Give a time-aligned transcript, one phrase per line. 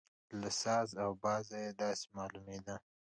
[0.41, 2.79] له ساز او بازه یې داسې معلومېدل.